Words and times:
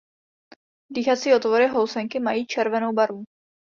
Dýchací 0.91 1.33
otvory 1.33 1.67
housenky 1.67 2.19
mají 2.19 2.45
červenou 2.45 2.93
barvu. 2.93 3.23